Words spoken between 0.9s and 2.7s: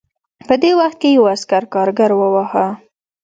کې یو عسکر کارګر وواهه